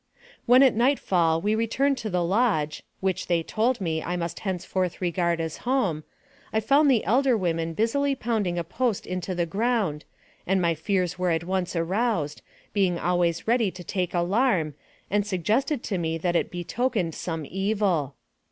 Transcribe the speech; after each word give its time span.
When 0.47 0.63
at 0.63 0.73
nightfall 0.73 1.39
we 1.41 1.53
returned 1.53 1.95
to 1.99 2.09
the 2.09 2.23
lodge, 2.23 2.81
which, 3.01 3.27
they 3.27 3.43
told 3.43 3.79
me, 3.79 4.01
I 4.01 4.15
must 4.17 4.39
henceforth 4.39 4.99
regard 4.99 5.39
as 5.39 5.57
home, 5.57 6.05
I 6.51 6.59
found 6.59 6.89
the 6.89 7.05
elder 7.05 7.37
women 7.37 7.75
busily 7.75 8.15
pounding 8.15 8.57
a 8.57 8.63
post 8.63 9.05
into 9.05 9.35
the 9.35 9.45
ground, 9.45 10.05
and 10.47 10.59
my 10.59 10.73
fears 10.73 11.19
were 11.19 11.29
at 11.29 11.43
once 11.43 11.75
aroused, 11.75 12.41
being 12.73 12.97
always 12.97 13.47
ready 13.47 13.69
to 13.69 13.83
take 13.83 14.15
alarm, 14.15 14.73
and 15.11 15.23
suggested 15.23 15.83
to 15.83 15.99
me 15.99 16.17
that 16.17 16.35
it 16.35 16.49
betokened 16.49 17.13
some 17.13 17.45
evil. 17.47 18.15